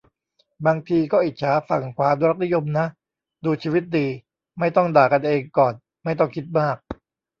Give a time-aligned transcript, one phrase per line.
[0.65, 2.85] บางทีก็อิจฉาฝั่งขวาอนุรักษ์นิยมนะ
[3.45, 4.07] ดูชีวิตดี
[4.59, 6.77] ไม่ต้องด่ากันเองก่อน ไม่ต้องคิดมาก